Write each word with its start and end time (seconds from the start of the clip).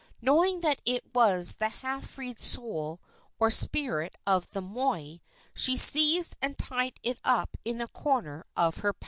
Knowing 0.19 0.61
that 0.61 0.81
it 0.83 1.13
was 1.13 1.57
the 1.57 1.69
half 1.69 2.07
freed 2.09 2.41
soul 2.41 2.99
or 3.39 3.51
spirit 3.51 4.15
of 4.25 4.49
the 4.49 4.59
moi, 4.59 5.17
she 5.53 5.77
seized 5.77 6.35
and 6.41 6.57
tied 6.57 6.99
it 7.03 7.19
up 7.23 7.55
in 7.63 7.79
a 7.79 7.87
corner 7.87 8.43
of 8.55 8.77
her 8.77 8.93
pau. 8.93 8.99